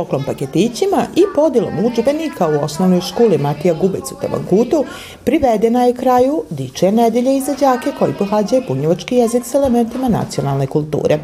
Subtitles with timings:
[0.00, 4.84] poklon paketićima i podilom učbenika u osnovnoj školi Matija Gubec u Tavankutu
[5.24, 10.66] privedena je kraju Diče nedelje i za đake koji pohađaju bunjevački jezik s elementima nacionalne
[10.66, 11.18] kulture.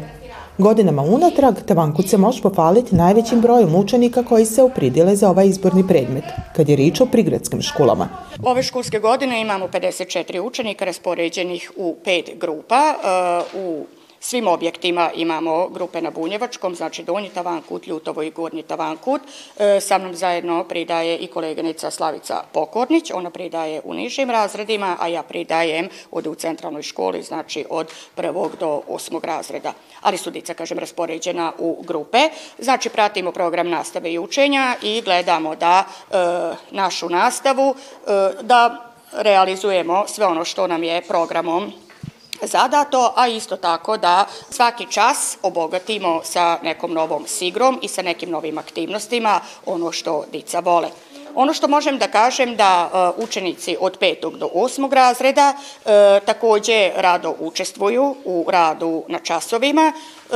[0.57, 5.87] Godinama unatrag Tavankut se može popaliti najvećim brojem učenika koji se upridile za ovaj izborni
[5.87, 6.23] predmet,
[6.55, 8.09] kad je rič o prigradskim školama.
[8.43, 12.93] Ove školske godine imamo 54 učenika raspoređenih u pet grupa.
[13.53, 19.21] Uh, u svim objektima imamo grupe na Bunjevačkom, znači Donji Tavankut, Ljutovo i Gornji Tavankut.
[19.57, 25.07] E, sa mnom zajedno pridaje i koleginica Slavica Pokornić, ona pridaje u nižim razredima, a
[25.07, 29.73] ja pridajem ovde u centralnoj školi, znači od prvog do osmog razreda.
[30.01, 32.29] Ali su dica, kažem, raspoređena u grupe.
[32.59, 36.15] Znači, pratimo program nastave i učenja i gledamo da e,
[36.71, 37.75] našu nastavu,
[38.07, 41.73] e, da realizujemo sve ono što nam je programom
[42.41, 48.29] zadato, a isto tako da svaki čas obogatimo sa nekom novom sigrom i sa nekim
[48.29, 50.89] novim aktivnostima ono što dica vole.
[51.39, 55.91] Ono što možem da kažem da uh, učenici od petog do osmog razreda uh,
[56.25, 60.35] takođe rado učestvuju u radu na časovima uh,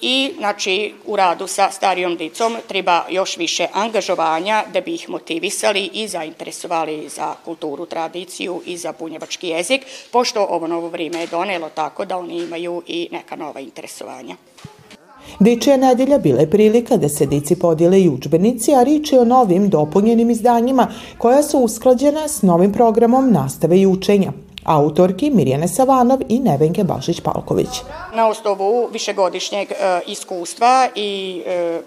[0.00, 5.90] i znači u radu sa starijom dicom treba još više angažovanja da bi ih motivisali
[5.92, 11.68] i zainteresovali za kulturu, tradiciju i za bunjevački jezik, pošto ovo novo vrime je donelo
[11.68, 14.36] tako da oni imaju i neka nova interesovanja.
[15.38, 19.24] Dečija nedelja bila je prilika da se dici podijele i učbenici, a rič je o
[19.24, 24.32] novim dopunjenim izdanjima koja su usklađena s novim programom nastave i učenja.
[24.64, 27.82] Autorki Mirjane Savanov i Nevenke Bašić-Palković.
[28.14, 31.80] Na osnovu višegodišnjeg e, iskustva i e,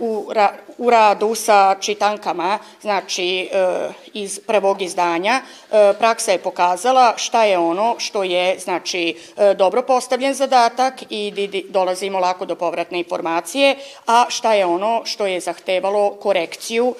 [0.00, 7.14] u, ra, u radu sa čitankama, znači e, iz prvog izdanja, e, praksa je pokazala
[7.16, 12.54] šta je ono što je znači e, dobro postavljen zadatak i di, dolazimo lako do
[12.54, 16.94] povratne informacije, a šta je ono što je zahtevalo korekciju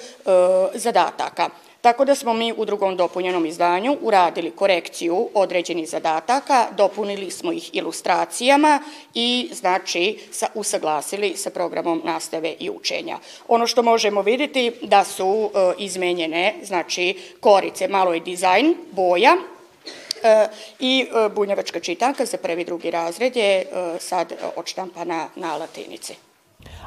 [0.73, 1.49] zadataka.
[1.81, 7.69] Tako da smo mi u drugom dopunjenom izdanju uradili korekciju određenih zadataka, dopunili smo ih
[7.73, 8.83] ilustracijama
[9.13, 13.17] i znači sa, usaglasili sa programom nastave i učenja.
[13.47, 19.37] Ono što možemo videti da su e, izmenjene, znači korice, malo je dizajn, boja,
[20.23, 20.47] E,
[20.79, 23.65] i e, bunjevačka čitanka za prvi drugi razred je e,
[23.99, 26.15] sad odštampana na latinici.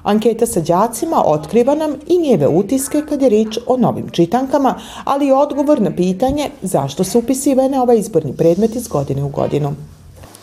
[0.02, 5.26] Anketa sa đacima otkriva nam i njeve utiske kad je rič o novim čitankama, ali
[5.26, 9.74] i odgovor na pitanje zašto su upisivane ovaj izborni predmet iz godine u godinu.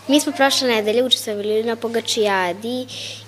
[0.08, 2.88] Mi smo prošle nedelje učestvovali na Pogačijadi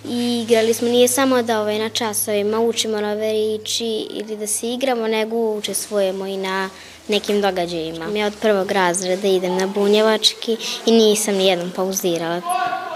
[0.09, 4.73] i igrali smo nije samo da ovaj, na časovima učimo nove riči ili da se
[4.73, 6.69] igramo, nego učestvujemo i na
[7.07, 8.05] nekim događajima.
[8.15, 12.41] Ja od prvog razreda idem na bunjevački i nisam nijednom pauzirala.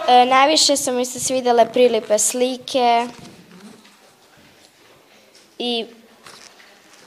[0.08, 3.08] E, najviše su mi se svidele prilipe slike,
[5.60, 5.86] i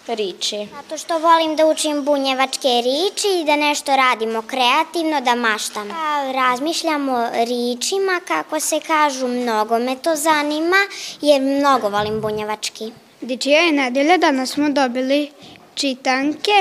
[0.07, 0.69] riči.
[0.77, 5.91] Zato što volim da učim bunjevačke riči i da nešto radimo kreativno, da maštamo.
[5.91, 10.77] Pa, razmišljamo o ričima, kako se kažu, mnogo me to zanima,
[11.21, 12.93] jer mnogo volim bunjevački.
[13.21, 15.31] Dičija je nedelja, danas smo dobili
[15.75, 16.53] čitanke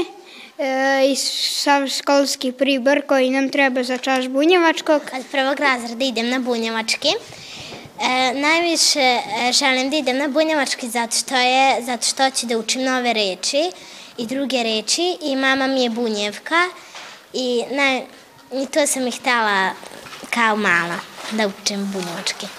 [0.59, 5.02] e, i sav školski pribor koji nam treba za čaš bunjevačkog.
[5.14, 7.08] Od prvog razreda idem na bunjevački.
[7.08, 12.58] E, najviše e, želim da idem na bunjevački zato što je, zato što ću da
[12.58, 13.72] učim nove reči
[14.18, 16.62] i druge reči i mama mi je bunjevka
[17.34, 18.02] i, naj,
[18.53, 19.70] i to sam ih htela
[20.30, 21.00] kao mala
[21.31, 22.59] da učim bunjevački.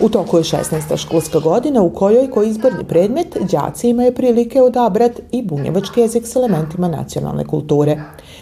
[0.00, 0.96] U toku je 16.
[0.96, 6.36] školska godina u kojoj ko izborni predmet đaci imaju prilike odabrati i bunjevački jezik s
[6.36, 8.00] elementima nacionalne kulture.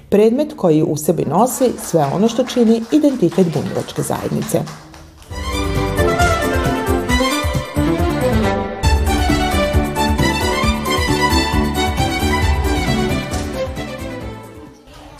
[0.08, 4.87] Predmet koji u sebi nosi sve ono što čini identitet bunjevačke zajednice.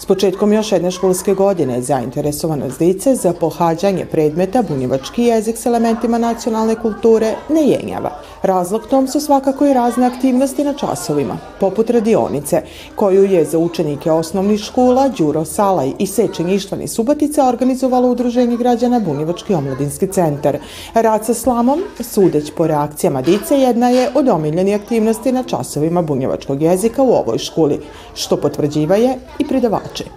[0.08, 6.74] Početkom još jedne školske godine zainteresovanost dice za pohađanje predmeta bunjevački jezik s elementima nacionalne
[6.74, 8.10] kulture ne jenjava.
[8.42, 12.62] Razlog tom su svakako i razne aktivnosti na časovima, poput radionice,
[12.94, 19.00] koju je za učenike osnovnih škola Đuro Salaj i Sečen Ištvani Subatica organizovalo Udruženje građana
[19.00, 20.58] Bunjevački omladinski centar.
[20.94, 26.62] Rad sa slamom, sudeć po reakcijama dice, jedna je od omiljenih aktivnosti na časovima bunjevačkog
[26.62, 27.80] jezika u ovoj školi,
[28.14, 30.10] što potvrđiva je i predavač priče.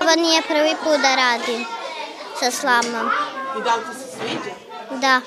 [0.00, 1.64] Ovo nije prvi put da radim
[2.40, 3.10] sa slamom.
[3.58, 4.54] I da li ti se sviđa?
[5.00, 5.20] Da.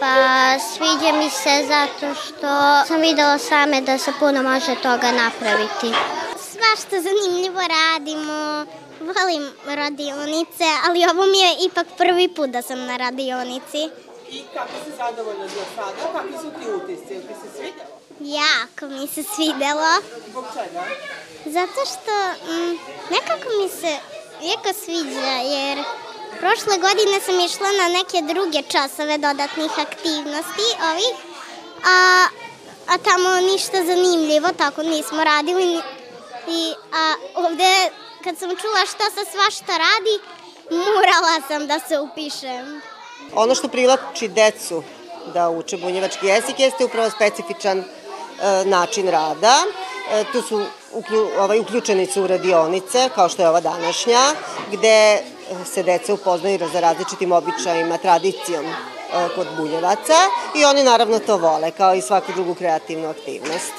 [0.00, 0.14] Pa
[0.58, 5.92] sviđa mi se zato što sam videla same da se puno može toga napraviti.
[6.38, 8.66] Svašta zanimljivo radimo,
[9.00, 13.90] volim radionice, ali ovo mi je ipak prvi put da sam na radionici.
[14.30, 16.12] I kako si zadovoljna za sada?
[16.12, 17.14] Kakvi su ti utisci?
[17.14, 17.93] Jel ti se svidjelo?
[18.20, 19.90] Jako mi se svidelo,
[20.30, 20.84] Zbog čega?
[21.46, 22.12] zato što
[22.52, 22.78] mm,
[23.10, 23.96] nekako mi se
[24.42, 25.78] jako sviđa, jer
[26.40, 31.14] prošle godine sam išla na neke druge časove dodatnih aktivnosti ovih,
[31.84, 32.26] a,
[32.88, 35.80] a tamo ništa zanimljivo, tako nismo radili.
[36.48, 37.90] I, a ovde,
[38.24, 40.16] kad sam čula šta se svašta radi,
[40.70, 42.80] morala sam da se upišem.
[43.34, 44.82] Ono što privlači decu
[45.34, 47.84] da uče bunjevački jezik jeste upravo specifičan
[48.64, 49.54] način rada.
[50.12, 50.60] E, tu su
[51.38, 54.20] ovaj, uključeni su radionice, kao što je ova današnja,
[54.72, 55.22] gde
[55.64, 58.72] se deca upoznaju za različitim običajima, tradicijom e,
[59.34, 60.18] kod bunjevaca
[60.54, 63.72] i oni naravno to vole, kao i svaku drugu kreativnu aktivnost.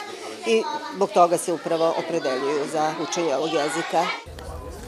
[0.48, 0.64] I
[0.96, 4.06] zbog toga se upravo opredeljuju za učenje ovog jezika.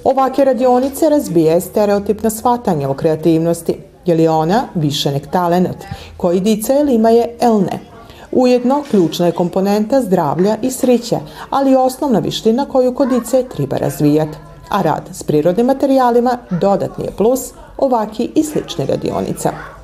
[0.03, 5.75] Ovake radionice razbije stereotipno shvatanje o kreativnosti, je li ona više nek talenat,
[6.17, 7.96] koji dice ili ima je el ne.
[8.39, 11.17] Ujedno, ključna je komponenta zdravlja i sreće,
[11.49, 14.37] ali i osnovna viština koju kod dice treba razvijati.
[14.69, 19.76] A rad s prirodnim materijalima dodatni je plus ovaki i slične radionica.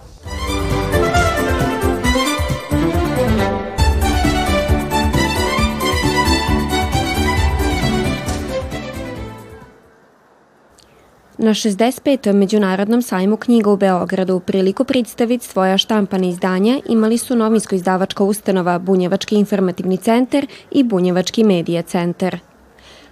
[11.43, 12.33] Na 65.
[12.33, 19.35] Međunarodnom sajmu knjiga u Beogradu priliku predstaviti svoja štampana izdanja imali su novinsko-izdavačka ustanova Bunjevački
[19.35, 22.37] informativni centar i Bunjevački medija centar.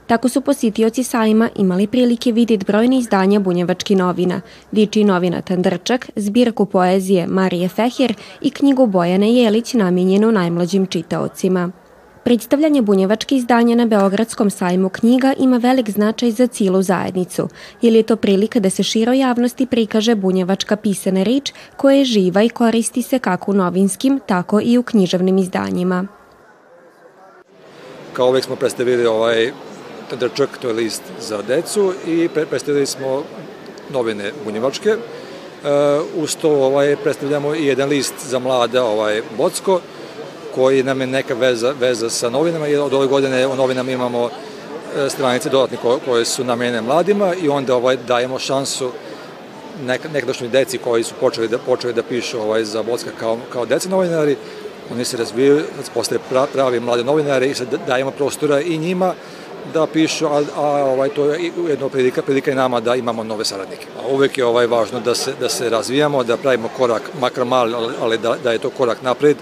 [0.07, 4.41] Tako su posjetioci sajma imali prilike vidjeti brojne izdanja bunjevački novina,
[4.71, 11.80] Diči novina Tandrčak, zbirku poezije Marije Feher i knjigu Bojane Jelić namijenjenu najmlađim čitaocima.
[12.23, 17.47] Predstavljanje bunjevačkih izdanja na Beogradskom sajmu knjiga ima velik značaj za cijelu zajednicu,
[17.81, 22.43] jer je to prilika da se široj javnosti prikaže bunjevačka pisana reč koja je živa
[22.43, 26.07] i koristi se kako u novinskim, tako i u književnim izdanjima.
[28.13, 29.51] Kao uvek smo predstavili ovaj
[30.09, 33.23] Tandrčak, to je list za decu i predstavili smo
[33.93, 34.89] novine bunjevačke.
[34.89, 34.97] E,
[36.15, 39.81] uz to ovaj, predstavljamo i jedan list za mlada, ovaj Bocko,
[40.55, 44.29] koji nam je neka veza, veza sa novinama, jer od ove godine u novinama imamo
[44.29, 48.91] e, stranice dodatne koje su namenjene mladima i onda ovaj, dajemo šansu
[49.85, 53.65] nek, nekadašnjoj deci koji su počeli da, počeli da pišu ovaj, za Bocka kao, kao
[53.65, 54.35] deca novinari,
[54.91, 55.63] oni se razvijaju,
[55.93, 56.19] postaje
[56.53, 59.13] pravi mlade novinari i sad dajemo prostora i njima
[59.73, 63.45] da pišu, a, a ovaj, to je jedno prilika, prilika i nama da imamo nove
[63.45, 63.85] saradnike.
[63.99, 67.75] A uvek je ovaj važno da se, da se razvijamo, da pravimo korak, makar mali,
[68.01, 69.37] ali da, da je to korak napred,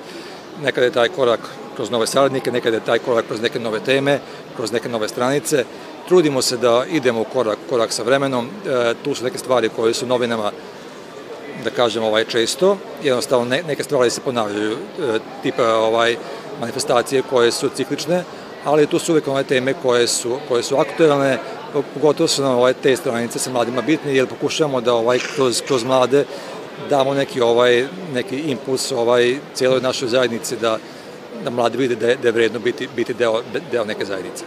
[0.63, 1.39] nekada je taj korak
[1.75, 4.19] kroz nove saradnike, nekada je taj korak kroz neke nove teme,
[4.55, 5.65] kroz neke nove stranice.
[6.07, 8.47] Trudimo se da idemo korak, korak sa vremenom.
[8.47, 10.51] E, tu su neke stvari koje su novinama
[11.63, 16.15] da kažem ovaj često, jednostavno ne, neke stvari se ponavljaju, e, tipa ovaj
[16.61, 18.23] manifestacije koje su ciklične,
[18.65, 21.37] ali tu su uvek one teme koje su, koje su aktuelne,
[21.93, 25.83] pogotovo su nam ovaj, te stranice sa mladima bitne, jer pokušavamo da ovaj, kroz, kroz
[25.83, 26.25] mlade
[26.89, 30.77] damo neki ovaj neki impuls ovaj celoj našoj zajednici da
[31.43, 34.45] da mladi vide da je, da je vredno biti biti deo deo neke zajednice.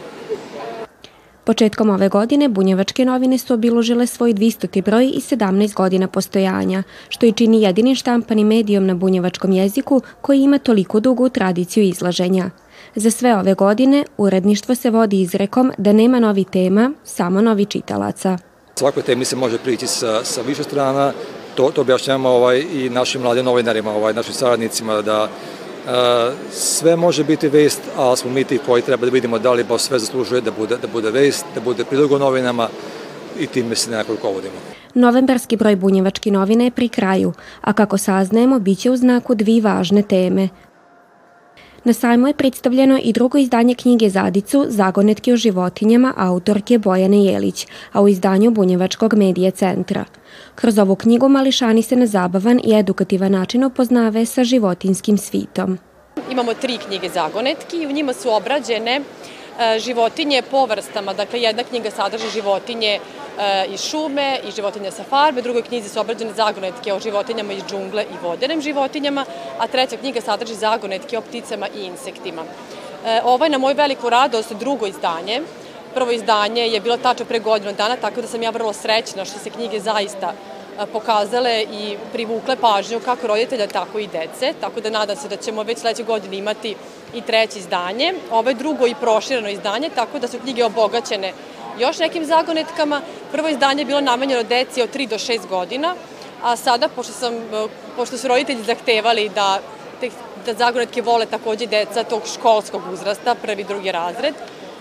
[1.44, 4.82] Početkom ove godine Bunjevačke novine su obilužile svoj 200.
[4.82, 10.40] broj i 17 godina postojanja, što i čini jedini štampani medijom na bunjevačkom jeziku koji
[10.40, 12.50] ima toliko dugu tradiciju izlaženja.
[12.94, 18.38] Za sve ove godine uredništvo se vodi izrekom da nema novi tema, samo novi čitalaca.
[18.74, 21.12] Svakoj temi se može prići sa, sa više strana,
[21.54, 25.90] to, to objašnjamo ovaj, i našim mladim novinarima, ovaj, našim saradnicima, da e,
[26.52, 29.82] sve može biti vest, ali smo mi ti koji treba da vidimo da li baš
[29.82, 32.68] sve zaslužuje da bude, da bude vest, da bude prilog novinama
[33.38, 34.54] i time se nekako rukovodimo.
[34.94, 39.60] Novembarski broj bunjevački novine je pri kraju, a kako saznajemo, bit će u znaku dvi
[39.60, 40.48] važne teme.
[41.84, 47.66] Na sajmu je predstavljeno i drugo izdanje knjige Zadicu, Zagonetke o životinjama, autorke Bojane Jelić,
[47.92, 50.04] a u izdanju Bunjevačkog medije centra.
[50.54, 55.78] Kroz ovu knjigu mališani se na zabavan i edukativan način upoznave sa životinskim svitom.
[56.30, 59.00] Imamo tri knjige Zagonetki i u njima su obrađene
[59.78, 61.12] životinje po vrstama.
[61.12, 66.00] Dakle, jedna knjiga sadrži životinje e, iz šume i životinje sa farbe, drugoj knjizi su
[66.00, 69.24] obrađene zagonetke o životinjama iz džungle i vodenim životinjama,
[69.58, 72.42] a treća knjiga sadrži zagonetke o pticama i insektima.
[73.06, 75.42] E, ovo je na moju veliku radost drugo izdanje.
[75.94, 79.38] Prvo izdanje je bilo tačno pre godinu dana, tako da sam ja vrlo srećna što
[79.38, 80.32] se knjige zaista
[80.92, 85.62] pokazale i privukle pažnju kako roditelja, tako i dece, tako da nadam se da ćemo
[85.62, 86.74] već sledeće godine imati
[87.14, 88.14] i treće izdanje.
[88.30, 91.32] Ovo je drugo i prošireno izdanje, tako da su knjige obogaćene
[91.78, 93.00] još nekim zagonetkama.
[93.32, 95.94] Prvo izdanje je bilo namenjeno deci od 3 do 6 godina,
[96.42, 97.34] a sada, pošto sam
[97.96, 99.60] pošto su roditelji zahtevali da,
[100.46, 104.34] da zagonetke vole takođe deca tog školskog uzrasta, prvi, drugi razred,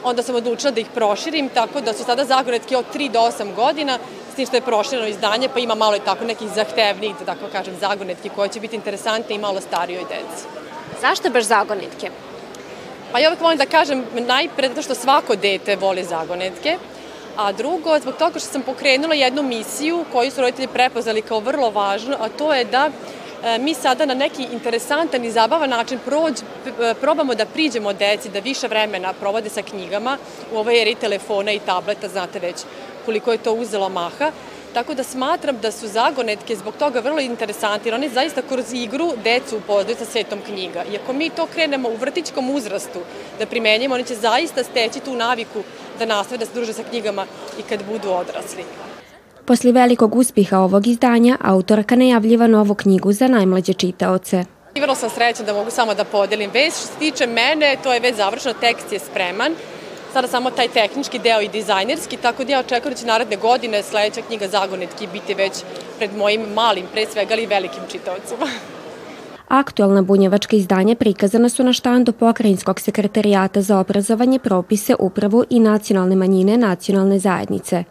[0.04, 3.56] onda sam odlučila da ih proširim, tako da su sada zagonetke od 3 do 8
[3.56, 3.98] godina,
[4.32, 7.52] s tim što je prošireno izdanje, pa ima malo i tako nekih zahtevnih, da tako
[7.52, 10.46] kažem, zagonetki koje će biti interesantne i malo starijoj deci.
[11.02, 12.10] Zašto baš zagonetke?
[13.12, 16.78] Pa ja uvek volim da kažem najpre zato što svako dete voli zagonetke,
[17.38, 21.70] a drugo zbog toga što sam pokrenula jednu misiju koju su roditelji prepoznali kao vrlo
[21.70, 22.90] važnu, a to je da
[23.44, 28.30] e, mi sada na neki interesantan i zabavan način prođ, e, probamo da priđemo deci,
[28.30, 30.18] da više vremena provode sa knjigama
[30.54, 32.56] u ovoj eri telefona i tableta, znate već
[33.06, 34.32] koliko je to uzelo maha,
[34.74, 39.12] Tako da smatram da su zagonetke zbog toga vrlo interesanti, jer one zaista kroz igru
[39.24, 40.84] decu upoznaju sa svetom knjiga.
[40.92, 43.00] I ako mi to krenemo u vrtićkom uzrastu
[43.40, 45.64] da primenjamo, oni će zaista steći tu naviku
[46.00, 47.26] da nastave da se druže sa knjigama
[47.60, 48.64] i kad budu odrasli.
[49.46, 54.46] Posle velikog uspeha ovog izdanja, autorka najavljiva novu knjigu za najmlađe čitaoce.
[54.76, 56.74] I vrlo sam srećna da mogu samo da podelim već.
[56.74, 59.56] Što se tiče mene, to je već završeno, tekst je spreman
[60.14, 63.84] sada samo taj tehnički deo i dizajnerski, tako da ja očekujem da će naredne godine
[63.84, 65.54] sledeća knjiga Zagonetki biti već
[65.98, 68.48] pred mojim malim, pre svega, ali velikim čitavcima.
[69.48, 76.16] Aktualna bunjevačka izdanja prikazana su na štandu Pokrajinskog sekretarijata za obrazovanje, propise, upravu i nacionalne
[76.16, 77.84] manjine nacionalne zajednice.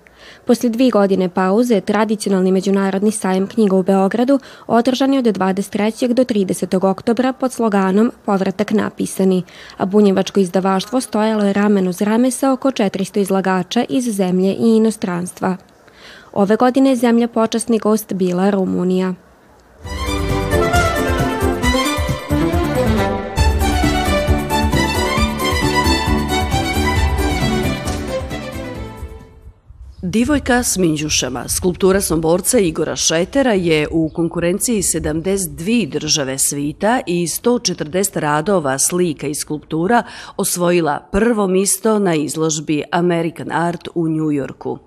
[0.45, 6.13] Posle dvi godine pauze, tradicionalni međunarodni sajem knjiga u Beogradu održan je od 23.
[6.13, 6.91] do 30.
[6.91, 9.43] oktobra pod sloganom Povratak napisani,
[9.77, 14.77] a bunjevačko izdavaštvo stojalo je ramen uz rame sa oko 400 izlagača iz zemlje i
[14.77, 15.57] inostranstva.
[16.33, 19.15] Ove godine zemlja počasni gost bila Rumunija.
[30.03, 38.19] Divojka s minđušama, skulptura somborca Igora Šetera je u konkurenciji 72 države svita i 140
[38.19, 40.03] radova, slika i skulptura
[40.37, 44.79] osvojila prvo misto na izložbi American Art u Njujorku.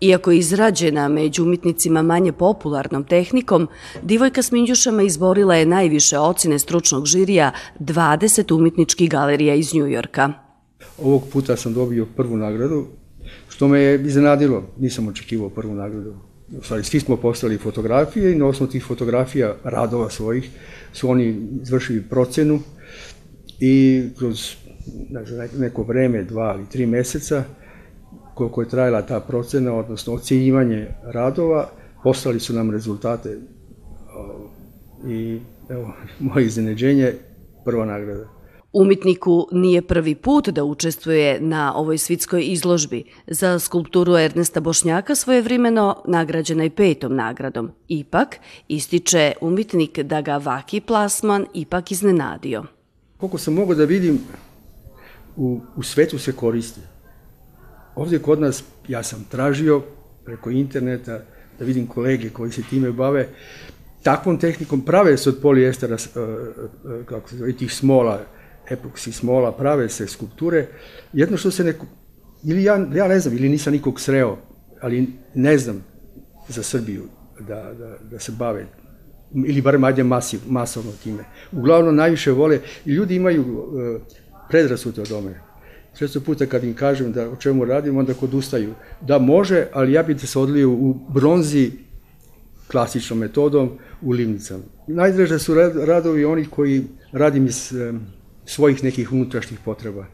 [0.00, 3.68] Iako je izrađena među umitnicima manje popularnom tehnikom,
[4.02, 10.32] Divojka s minđušama izborila je najviše ocine stručnog žirija 20 umetničkih galerija iz Njujorka.
[10.98, 13.01] Ovog puta sam dobio prvu nagradu
[13.62, 16.14] što me je iznenadilo, nisam očekivao prvu nagradu.
[16.58, 20.50] U stvari, svi smo postali fotografije i na osnovu tih fotografija, radova svojih,
[20.92, 22.58] su oni izvršili procenu
[23.60, 24.56] i kroz
[25.58, 27.44] neko vreme, dva ili tri meseca,
[28.34, 31.70] koliko je trajala ta procena, odnosno ocjenjivanje radova,
[32.02, 33.38] poslali su nam rezultate
[35.08, 35.92] i evo,
[36.30, 37.12] moje iznenađenje,
[37.64, 38.41] prva nagrada.
[38.72, 43.04] Umitniku nije prvi put da učestvuje na ovoj svitskoj izložbi.
[43.26, 47.70] Za skulpturu Ernesta Bošnjaka svojevremeno nagrađena i petom nagradom.
[47.88, 48.36] Ipak,
[48.68, 52.64] ističe umitnik da ga vaki plasman ipak iznenadio.
[53.16, 54.18] Koliko sam mogao da vidim,
[55.36, 56.80] u, u svetu se koristi.
[57.94, 59.82] Ovdje kod nas, ja sam tražio
[60.24, 61.20] preko interneta
[61.58, 63.28] da vidim kolege koji se time bave,
[64.02, 68.20] takvom tehnikom prave se od polijestera, e, e, kako se zove, tih smola,
[68.70, 70.66] epoksi smola, prave se skulpture,
[71.12, 71.86] jedno što se neko,
[72.44, 74.38] ili ja, ja ne znam, ili nisam nikog sreo,
[74.80, 75.84] ali ne znam
[76.48, 77.04] za Srbiju
[77.40, 78.66] da, da, da se bave
[79.34, 81.24] ili barem ajde masiv, masovno time.
[81.52, 84.02] Uglavnom najviše vole i ljudi imaju uh,
[84.48, 85.40] predrasute od ome.
[85.98, 88.74] Često puta kad im kažem da o čemu radim, onda kod ustaju.
[89.00, 91.70] Da može, ali ja bih da se odlio u bronzi
[92.70, 93.70] klasičnom metodom
[94.02, 94.62] u livnicama.
[94.86, 95.54] Najdraže su
[95.86, 97.74] radovi onih koji radim iz
[98.46, 100.06] svojih nekih unutrašnjih potreba.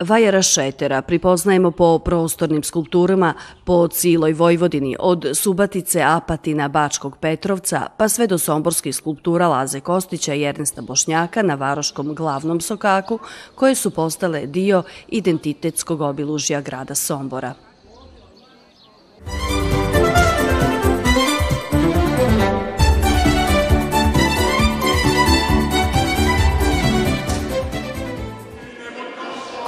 [0.00, 3.34] Vajara Šetera pripoznajemo po prostornim skulpturama
[3.64, 10.34] po ciloj Vojvodini, od Subatice, Apatina, Bačkog Petrovca, pa sve do somborskih skulptura Laze Kostića
[10.34, 13.18] i Ernesta Bošnjaka na Varoškom glavnom sokaku,
[13.54, 17.54] koje su postale dio identitetskog obilužja grada Sombora.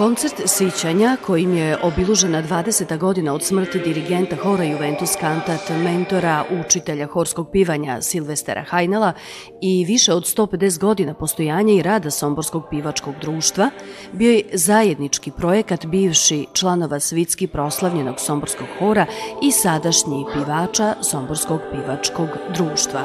[0.02, 2.98] Koncert Sićanja, kojim je obilužena 20.
[2.98, 9.12] godina od smrti dirigenta hora Juventus Kantat, mentora, učitelja horskog pivanja Silvestera Hajnala
[9.60, 13.70] i više od 150 godina postojanja i rada Somborskog pivačkog društva,
[14.12, 19.06] bio je zajednički projekat bivši članova svitski proslavljenog Somborskog hora
[19.42, 23.00] i sadašnji pivača Somborskog pivačkog društva.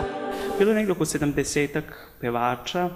[0.60, 1.82] Bilo je nekdo oko 70
[2.22, 2.90] pevača,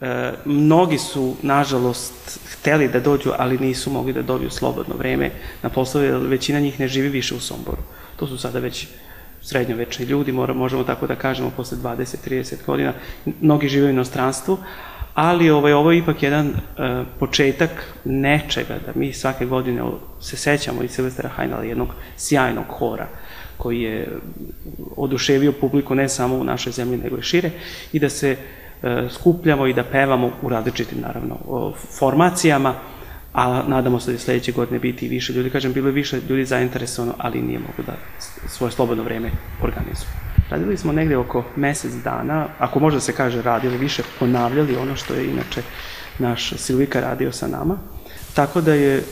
[0.00, 5.30] E, mnogi su, nažalost, hteli da dođu, ali nisu mogli da dobiju slobodno vreme
[5.62, 7.82] na poslove, jer većina njih ne živi više u Somboru.
[8.16, 8.88] To su sada već
[9.42, 12.92] srednjovečni ljudi, možemo tako da kažemo, posle 20-30 godina.
[13.40, 14.58] Mnogi žive u inostranstvu,
[15.14, 17.70] ali ovaj, ovo je ipak jedan uh, početak
[18.04, 19.82] nečega, da mi svake godine
[20.20, 23.06] se sećamo i Silvestera Hajnala, jednog sjajnog hora,
[23.56, 24.08] koji je
[24.96, 27.50] oduševio publiku ne samo u našoj zemlji, nego i šire,
[27.92, 28.36] i da se
[29.10, 31.36] skupljamo i da pevamo u različitim, naravno,
[31.98, 32.74] formacijama,
[33.32, 35.50] a nadamo se da je sledeće godine biti više ljudi.
[35.50, 37.92] Kažem, bilo je više ljudi zainteresovano, ali nije mogu da
[38.48, 39.30] svoje slobodno vreme
[39.62, 40.08] organizuju.
[40.50, 44.96] Radili smo negde oko mesec dana, ako može da se kaže radili više, ponavljali ono
[44.96, 45.62] što je inače
[46.18, 47.78] naš Silvika radio sa nama.
[48.34, 49.02] Tako da je, e,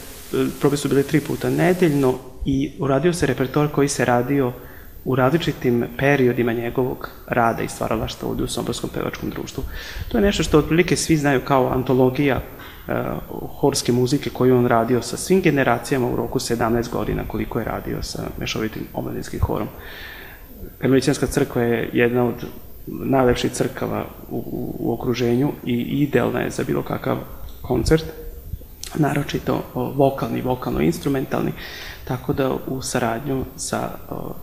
[0.60, 4.52] probe su bile tri puta nedeljno i uradio se repertoar koji se radio
[5.08, 9.64] u različitim periodima njegovog rada i stvaralaštva ovde u Somborskom pevačkom društvu.
[10.08, 12.94] To je nešto što otprilike svi znaju kao antologija uh,
[13.60, 18.02] horske muzike koju on radio sa svim generacijama u roku 17 godina koliko je radio
[18.02, 19.68] sa mešovitim omladinskim horom.
[20.78, 22.46] Karmelićanska crkva je jedna od
[22.86, 27.16] najlepših crkava u, u, u okruženju i idealna je za bilo kakav
[27.62, 28.04] koncert,
[28.94, 31.52] naročito vokalni, vokalno-instrumentalni,
[32.04, 34.34] tako da u saradnju sa o,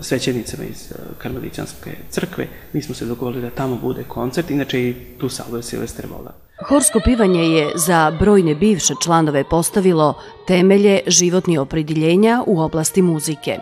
[0.00, 5.28] svećenicama iz Karmelićanske crkve, mi smo se dogovorili da tamo bude koncert, inače i tu
[5.28, 6.32] salve Silvester Vola.
[6.68, 10.14] Horsko pivanje je za brojne bivše članove postavilo
[10.46, 13.58] temelje životnih oprediljenja u oblasti muzike.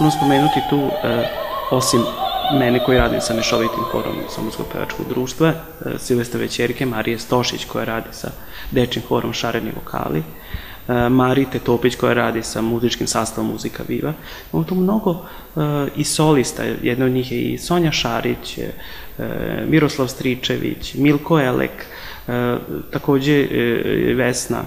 [0.00, 1.28] Ono spomenuti tu, e,
[1.70, 2.00] osim
[2.58, 5.54] mene koji radim sa mešovitim horom Somorskog pevačkog društva, e,
[5.98, 8.30] Silvestra Većerike, Marije Stošić koja radi sa
[8.70, 10.43] dečim horom Šareni vokali, e,
[11.10, 14.12] Marite Topić koja radi sa muzičkim sastavom Muzika Viva.
[14.52, 15.62] Imamo tu mnogo uh,
[15.96, 18.64] i solista, jedna od njih je i Sonja Šarić, uh,
[19.68, 21.86] Miroslav Stričević, Milko Elek,
[22.90, 23.48] takođe
[24.16, 24.62] Vesna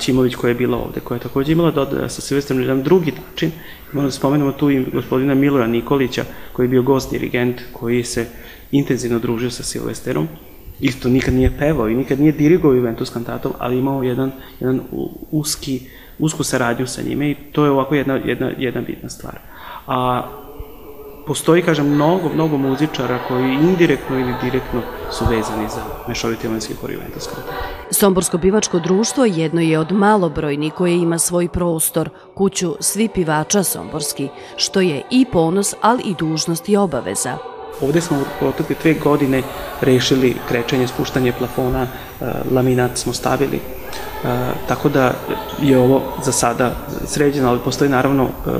[0.00, 3.52] Ćimović koja je bila ovde, koja je takođe imala sa Silvestrom na jedan drugi način.
[3.92, 8.26] Moram da spomenemo tu i gospodina Milora Nikolića, koji je bio gost dirigent, koji se
[8.72, 10.28] intenzivno družio sa Silvesterom.
[10.80, 14.80] Isto nikad nije pevao i nikad nije dirigovao Juventus kantatom, ali imao jedan, jedan
[15.30, 15.80] uski,
[16.18, 19.38] usku saradnju sa njime i to je ovako jedna, jedna, jedna bitna stvar.
[19.86, 20.22] A
[21.26, 26.90] postoji, kažem, mnogo, mnogo muzičara koji indirektno ili direktno su vezani za mešoviti evanski hor
[26.90, 27.28] Juventus
[27.90, 34.28] Somborsko pivačko društvo jedno je od malobrojni koje ima svoj prostor, kuću svi pivača Somborski,
[34.56, 37.53] što je i ponos, ali i dužnost i obaveza.
[37.80, 39.42] Ovde smo u protekle dve godine
[39.80, 43.60] rešili krećenje, spuštanje plafona, e, laminat smo stavili, e,
[44.68, 45.12] tako da
[45.62, 48.50] je ovo za sada sređeno, ali postoji naravno e,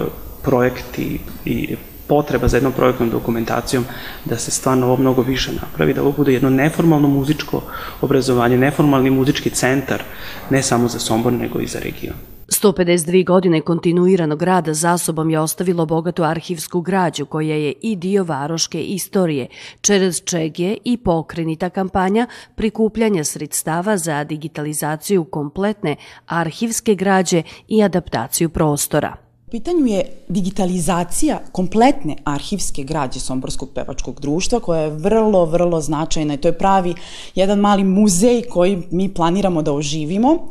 [0.43, 3.85] projekti i potreba za jednom projektnom dokumentacijom
[4.25, 7.63] da se stvarno ovo mnogo više napravi, da ovo bude jedno neformalno muzičko
[8.01, 10.03] obrazovanje, neformalni muzički centar,
[10.51, 12.34] ne samo za Sombor, nego i za region.
[12.49, 18.25] 152 godine kontinuiranog rada za sobom je ostavilo bogatu arhivsku građu koja je i dio
[18.25, 19.47] varoške istorije,
[19.81, 28.49] čerez čeg je i pokrenita kampanja prikupljanja sredstava za digitalizaciju kompletne arhivske građe i adaptaciju
[28.49, 36.35] prostora pitanju je digitalizacija kompletne arhivske građe Somborskog pevačkog društva koja je vrlo, vrlo značajna
[36.35, 36.95] i to je pravi
[37.35, 40.49] jedan mali muzej koji mi planiramo da oživimo.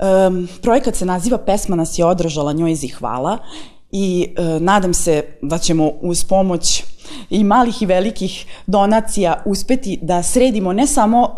[0.00, 3.38] Um, projekat se naziva Pesma nas je održala, njoj hvala
[3.96, 6.84] i e, nadam se da ćemo uz pomoć
[7.30, 11.30] i malih i velikih donacija uspeti da sredimo ne samo e,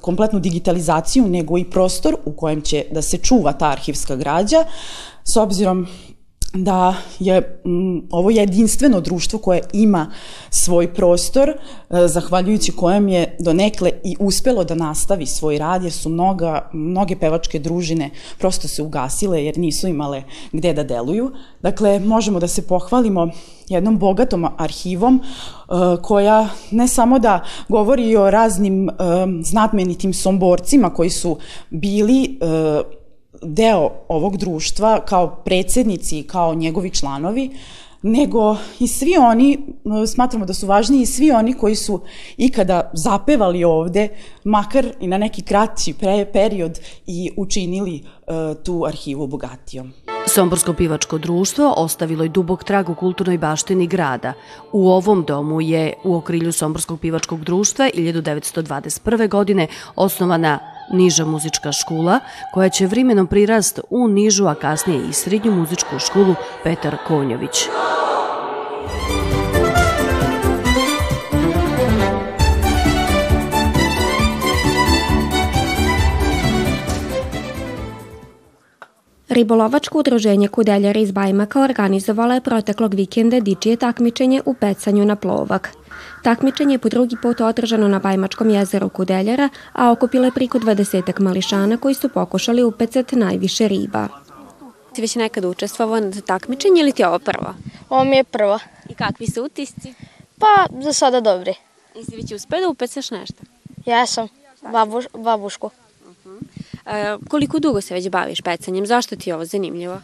[0.00, 4.64] kompletnu digitalizaciju, nego i prostor u kojem će da se čuva ta arhivska građa,
[5.24, 5.86] s obzirom
[6.54, 10.10] da je m, mm, ovo jedinstveno društvo koje ima
[10.50, 11.54] svoj prostor, e,
[12.08, 17.58] zahvaljujući kojem je donekle i uspelo da nastavi svoj rad, jer su mnoga, mnoge pevačke
[17.58, 21.30] družine prosto se ugasile jer nisu imale gde da deluju.
[21.62, 23.28] Dakle, možemo da se pohvalimo
[23.68, 28.92] jednom bogatom arhivom e, koja ne samo da govori o raznim e,
[29.42, 31.38] znatmenitim somborcima koji su
[31.70, 33.01] bili e,
[33.42, 37.50] deo ovog društva kao predsednici i kao njegovi članovi,
[38.02, 39.58] nego i svi oni,
[40.06, 42.00] smatramo da su važni i svi oni koji su
[42.36, 44.08] ikada zapevali ovde,
[44.44, 45.94] makar i na neki kraći
[46.32, 49.92] period i učinili uh, tu arhivu bogatijom.
[50.26, 54.32] Somborsko pivačko društvo ostavilo je dubog trag u kulturnoj baštini grada.
[54.72, 59.28] U ovom domu je u okrilju Somborskog pivačkog društva 1921.
[59.28, 60.58] godine osnovana
[60.92, 62.20] niža muzička škola,
[62.52, 67.68] koja će vrimenom prirast u nižu, a kasnije i srednju muzičku školu Petar Konjović.
[79.32, 85.70] Ribolovačko udruženje Kudeljara iz Bajmaka organizovala je proteklog vikenda dičije takmičenje u pecanju na plovak.
[86.22, 91.20] Takmičenje je po drugi put održano na Bajmačkom jezeru Kudeljara, a okupilo je priko 20
[91.20, 94.08] mališana koji su pokušali upecati najviše riba.
[94.94, 97.54] Ti već nekada učestvovao na takmičenje ili ti je ovo prvo?
[97.88, 98.58] Ovo mi je prvo.
[98.88, 99.94] I kakvi su utisci?
[100.38, 101.54] Pa, za sada dobri.
[101.94, 103.42] I si već uspeo da upecaš nešto?
[103.86, 104.28] Jesam,
[104.72, 105.70] babuš, babušku.
[106.86, 108.86] E, koliko dugo se već baviš pecanjem?
[108.86, 110.00] Zašto ti je ovo zanimljivo?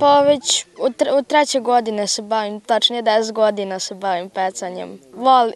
[0.00, 4.98] Pa već od, tre, od treće godine se bavim, tačnije 10 godina se bavim pecanjem.
[5.14, 5.50] Vol,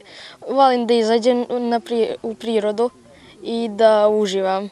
[0.48, 2.90] volim da izađem na pri, u prirodu
[3.42, 4.68] i da uživam.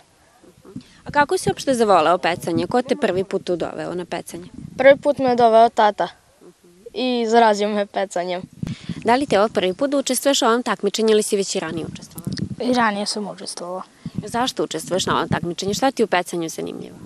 [1.04, 2.66] A kako si uopšte zavoleo pecanje?
[2.66, 4.44] Ko te prvi put tu doveo na pecanje?
[4.78, 6.08] Prvi put me je doveo tata
[6.94, 8.42] i zarazio me pecanjem.
[9.04, 11.60] Da li te ovo prvi put da učestvuješ u ovom takmičenju ili si već i
[11.60, 12.30] ranije učestvovao?
[12.60, 13.82] I ranije sam učestvovao.
[14.28, 15.74] Zašto učestvuješ na ovom takmičenju?
[15.74, 16.96] Šta ti u pecanju zanimljivo?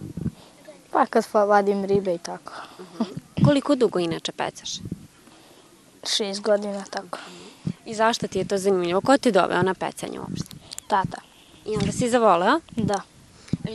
[0.90, 2.52] Pa kad vadim ribe i tako.
[2.78, 3.44] Uh -huh.
[3.44, 4.70] Koliko dugo inače pecaš?
[6.16, 7.18] Šest godina, tako.
[7.86, 9.00] I zašto ti je to zanimljivo?
[9.00, 10.56] Ko te doveo na pecanje uopšte?
[10.88, 11.20] Tata.
[11.66, 12.60] I onda si zavoleo?
[12.76, 13.00] Da.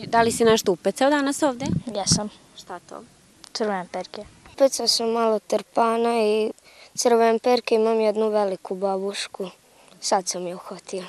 [0.08, 1.65] Da li si nešto upecao danas ovde?
[1.95, 2.29] Jesam.
[2.58, 3.03] Šta to?
[3.53, 4.23] Crvene perke.
[4.53, 6.51] Upecao sam malo trpana i
[6.95, 9.49] crvene perke, imam jednu veliku babušku.
[9.99, 11.03] Sad sam je uhvatio.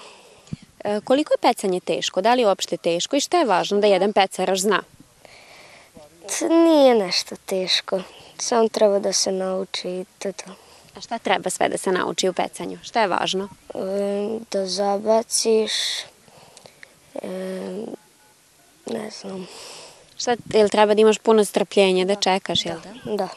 [0.86, 2.20] E, koliko je pecanje teško?
[2.20, 4.82] Da li je uopšte teško i šta je važno da jedan pecaraš zna?
[6.50, 8.00] Nije nešto teško.
[8.38, 10.50] Samo treba da se nauči i to to.
[10.96, 12.78] A šta treba sve da se nauči u pecanju?
[12.82, 13.48] Šta je važno?
[13.74, 13.78] E,
[14.50, 15.72] da zabaciš,
[17.22, 17.28] e,
[18.86, 19.46] ne znam.
[20.16, 23.16] Šta, jel treba da imaš puno strpljenja da čekaš, jel da?
[23.16, 23.28] Da.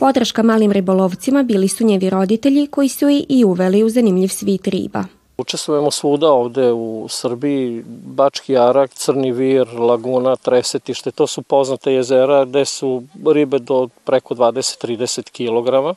[0.00, 5.04] Podrška malim ribolovcima bili su njevi roditelji koji su i uveli u zanimljiv svit riba.
[5.40, 12.44] Učestvujemo svuda ovde u Srbiji, Bački Jarak, Crni Vir, Laguna, Tresetište, to su poznate jezera
[12.44, 15.96] gde su ribe do preko 20-30 kg.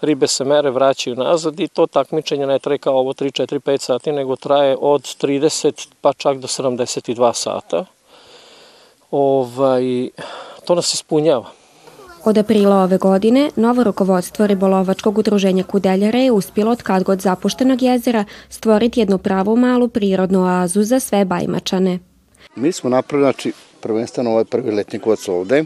[0.00, 3.78] Ribe se mere, vraćaju nazad i to takmičenje ne traje kao ovo 3, 4, 5
[3.78, 7.84] sati, nego traje od 30 pa čak do 72 sata.
[9.10, 10.08] Ovaj,
[10.64, 11.50] to nas ispunjava.
[12.26, 17.82] Od aprila ove godine, novo rukovodstvo ribolovačkog udruženja Kudeljara je uspjelo od kad god zapuštenog
[17.82, 21.98] jezera stvoriti jednu pravu malu prirodnu oazu za sve bajmačane.
[22.56, 25.64] Mi smo napravili, znači, prvenstveno ovaj prvi letnji kovac ovde,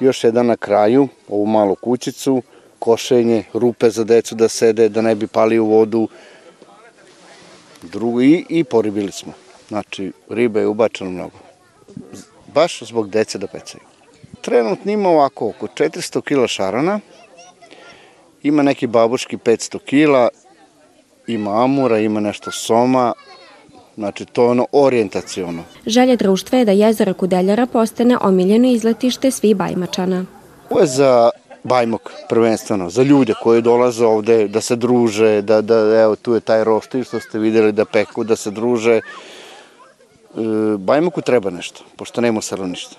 [0.00, 2.42] još jedan na kraju, ovu malu kućicu,
[2.78, 6.08] košenje, rupe za decu da sede, da ne bi pali u vodu,
[7.82, 9.32] drugo, i, i poribili smo.
[9.68, 11.38] Znači, riba je ubačena mnogo.
[12.54, 13.97] Baš zbog dece da pecaju.
[14.40, 17.00] Trenutno ima ovako oko 400 kila šarana,
[18.42, 20.28] ima neki babuški 500 kila,
[21.26, 23.12] ima amura, ima nešto soma,
[23.96, 25.64] znači to je ono orijentacijono.
[25.86, 30.24] Želja društva je da jezero Kudeljara postane omiljeno izletište svih bajmačana.
[30.70, 31.30] Ovo je za
[31.64, 36.40] Bajmok prvenstveno, za ljude koji dolaze ovde da se druže, da, da evo tu je
[36.40, 38.94] taj roštilj što ste videli da peku, da se druže.
[38.96, 39.00] E,
[40.78, 42.96] Bajmoku treba nešto, pošto nema selo ništa.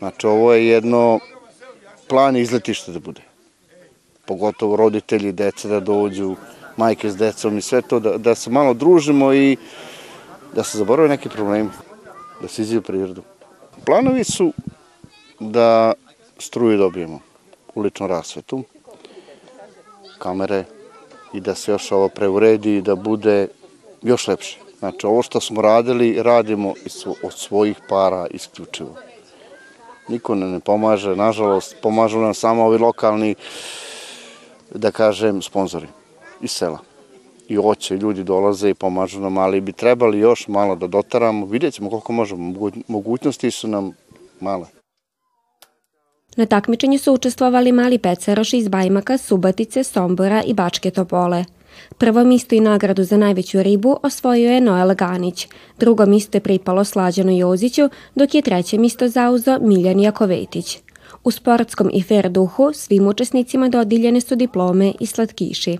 [0.00, 1.18] Znači, ovo je jedno
[2.08, 3.20] plan izletište da bude.
[4.26, 6.36] Pogotovo roditelji, deca da dođu,
[6.76, 9.56] majke s decom i sve to, da, da se malo družimo i
[10.54, 11.68] da se zaborave neki problemi,
[12.40, 13.22] da se iziju prirodu.
[13.84, 14.52] Planovi su
[15.40, 15.92] da
[16.38, 17.20] struju dobijemo
[17.74, 18.62] uličnu rasvetu,
[20.18, 20.64] kamere
[21.32, 23.48] i da se još ovo preuredi i da bude
[24.02, 24.58] još lepše.
[24.78, 26.74] Znači, ovo što smo radili, radimo
[27.22, 29.09] od svojih para isključivo.
[30.10, 33.34] Niko ne, ne pomaže, nažalost, pomažu nam samo ovi lokalni,
[34.74, 35.86] da kažem, sponzori
[36.40, 36.78] iz sela.
[37.48, 41.46] I oće, ljudi dolaze i pomažu nam, ali bi trebali još malo da dotaramo.
[41.46, 43.92] Vidjet ćemo koliko možemo, mogućnosti su nam
[44.40, 44.66] male.
[46.36, 51.44] Na takmičenju su učestvovali mali peceroši iz Bajmaka, Subatice, Sombora i Bačke Topole.
[51.98, 56.84] Prvo misto i nagradu za najveću ribu osvojio je Noel Ganić, drugo misto je pripalo
[56.84, 60.78] Slađanu Joziću, dok je treće misto zauzo Miljan Jakovetić.
[61.24, 65.78] U sportskom i fair duhu svim učesnicima dodiljene su diplome i slatkiši.